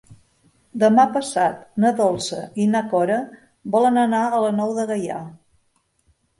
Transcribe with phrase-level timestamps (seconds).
[0.83, 3.21] Demà passat na Dolça i na Cora
[3.79, 5.23] volen anar a la Nou de Gaià.